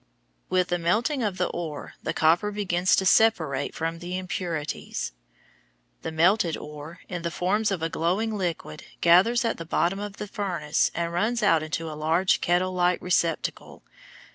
[0.49, 5.11] With the melting of the ore the copper begins to separate from the impurities.
[6.01, 10.17] The melted ore, in the form of a glowing liquid, gathers at the bottom of
[10.17, 13.83] the furnace and runs out into a large kettle like receptacle.